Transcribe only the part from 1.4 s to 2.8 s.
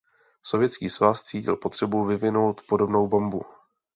potřebu vyvinout